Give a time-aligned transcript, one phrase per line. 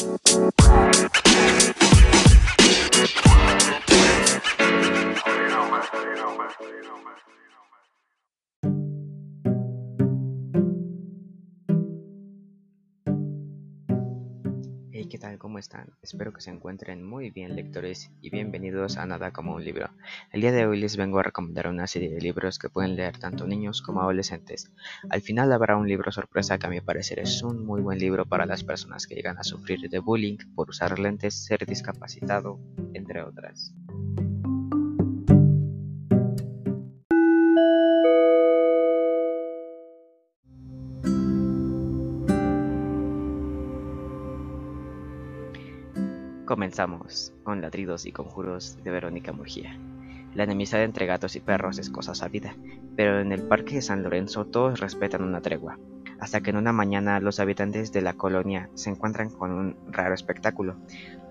[0.00, 1.09] Bye.
[15.10, 15.38] ¿Qué tal?
[15.38, 15.90] ¿Cómo están?
[16.02, 19.90] Espero que se encuentren muy bien lectores y bienvenidos a Nada como un libro.
[20.30, 23.18] El día de hoy les vengo a recomendar una serie de libros que pueden leer
[23.18, 24.70] tanto niños como adolescentes.
[25.10, 28.24] Al final habrá un libro sorpresa que a mi parecer es un muy buen libro
[28.24, 32.60] para las personas que llegan a sufrir de bullying por usar lentes, ser discapacitado,
[32.94, 33.74] entre otras.
[46.50, 49.78] Comenzamos con ladridos y conjuros de Verónica Murgía.
[50.34, 52.56] La enemistad entre gatos y perros es cosa sabida,
[52.96, 55.78] pero en el parque de San Lorenzo todos respetan una tregua,
[56.18, 60.12] hasta que en una mañana los habitantes de la colonia se encuentran con un raro
[60.12, 60.74] espectáculo.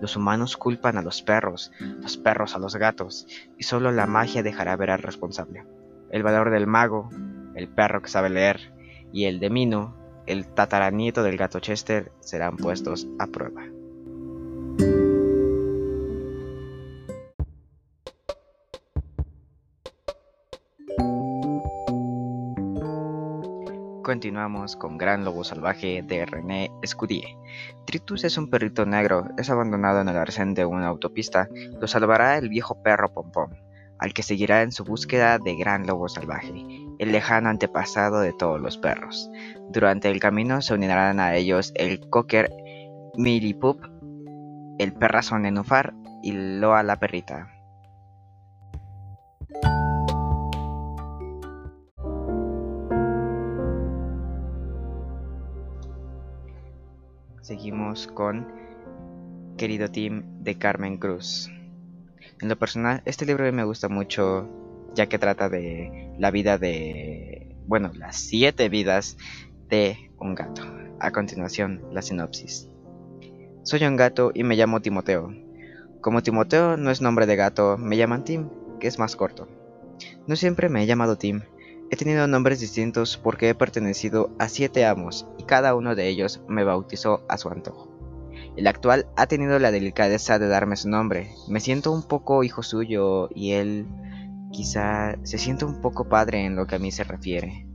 [0.00, 3.26] Los humanos culpan a los perros, los perros a los gatos,
[3.58, 5.66] y solo la magia dejará ver al responsable.
[6.10, 7.10] El valor del mago,
[7.54, 8.72] el perro que sabe leer,
[9.12, 9.94] y el de Mino,
[10.26, 13.64] el tataranieto del gato Chester, serán puestos a prueba.
[24.10, 27.38] Continuamos con Gran Lobo Salvaje de René Escudie.
[27.86, 31.48] Tritus es un perrito negro, es abandonado en el arcén de una autopista,
[31.80, 33.56] lo salvará el viejo perro Pompón,
[34.00, 36.66] al que seguirá en su búsqueda de Gran Lobo Salvaje,
[36.98, 39.30] el lejano antepasado de todos los perros.
[39.68, 42.50] Durante el camino se unirán a ellos el cocker
[43.16, 43.80] Milipup,
[44.80, 47.48] el perrazo Nenufar y Loa la perrita.
[57.50, 58.46] Seguimos con
[59.58, 61.50] Querido Team de Carmen Cruz.
[62.40, 64.48] En lo personal, este libro me gusta mucho
[64.94, 69.16] ya que trata de la vida de, bueno, las siete vidas
[69.68, 70.62] de un gato.
[71.00, 72.68] A continuación, la sinopsis.
[73.64, 75.34] Soy un gato y me llamo Timoteo.
[76.00, 79.48] Como Timoteo no es nombre de gato, me llaman Tim, que es más corto.
[80.28, 81.42] No siempre me he llamado Tim,
[81.92, 86.40] He tenido nombres distintos porque he pertenecido a siete amos y cada uno de ellos
[86.46, 87.88] me bautizó a su antojo.
[88.56, 91.34] El actual ha tenido la delicadeza de darme su nombre.
[91.48, 93.88] Me siento un poco hijo suyo y él
[94.52, 97.66] quizá se siente un poco padre en lo que a mí se refiere.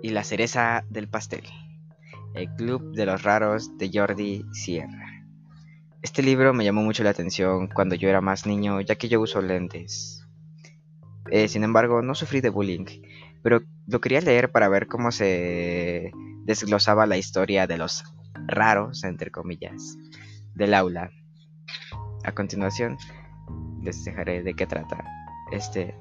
[0.00, 1.42] Y la cereza del pastel.
[2.36, 5.24] El Club de los Raros de Jordi Sierra.
[6.02, 9.22] Este libro me llamó mucho la atención cuando yo era más niño, ya que yo
[9.22, 10.22] uso lentes.
[11.30, 12.84] Eh, sin embargo, no sufrí de bullying,
[13.42, 16.12] pero lo quería leer para ver cómo se
[16.44, 18.04] desglosaba la historia de los
[18.46, 19.96] raros, entre comillas,
[20.54, 21.10] del aula.
[22.22, 22.98] A continuación,
[23.82, 25.02] les dejaré de qué trata
[25.52, 25.94] este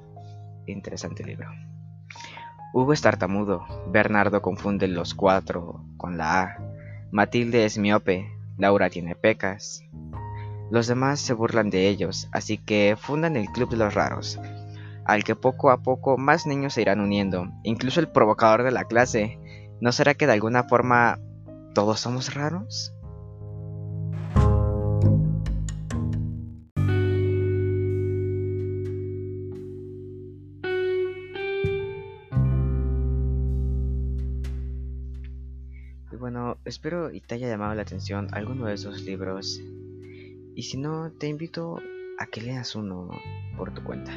[0.68, 1.48] interesante libro.
[2.76, 6.58] Hugo es tartamudo, Bernardo confunde los cuatro con la A,
[7.10, 9.86] Matilde es miope, Laura tiene pecas.
[10.72, 14.42] Los demás se burlan de ellos, así que fundan el Club de los Raros,
[15.06, 18.84] al que poco a poco más niños se irán uniendo, incluso el provocador de la
[18.84, 19.40] clase.
[19.80, 21.18] ¿No será que de alguna forma
[21.74, 22.94] todos somos raros?
[36.26, 39.62] Bueno, espero y te haya llamado la atención alguno de esos libros.
[40.56, 41.80] Y si no, te invito
[42.18, 43.12] a que leas uno
[43.56, 44.12] por tu cuenta.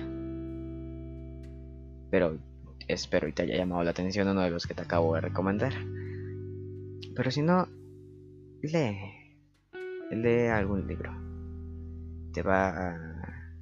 [2.10, 2.38] Pero
[2.86, 5.74] espero y te haya llamado la atención uno de los que te acabo de recomendar.
[7.14, 7.68] Pero si no,
[8.62, 8.96] lee.
[10.10, 11.12] Lee algún libro.
[12.32, 13.52] Te va a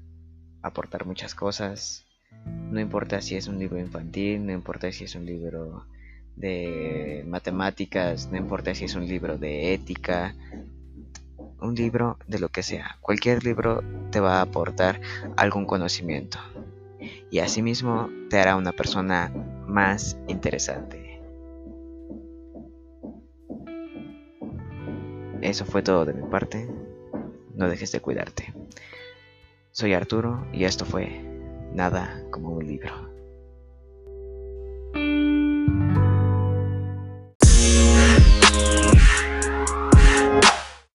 [0.63, 2.07] aportar muchas cosas.
[2.71, 5.85] No importa si es un libro infantil, no importa si es un libro
[6.37, 10.35] de matemáticas, no importa si es un libro de ética,
[11.61, 12.99] un libro de lo que sea.
[13.01, 15.01] Cualquier libro te va a aportar
[15.37, 16.39] algún conocimiento
[17.31, 19.33] y asimismo te hará una persona
[19.67, 21.21] más interesante.
[25.43, 26.69] Eso fue todo de mi parte.
[27.55, 28.53] No dejes de cuidarte.
[29.71, 31.23] Soy Arturo y esto fue
[31.73, 33.06] Nada como un libro.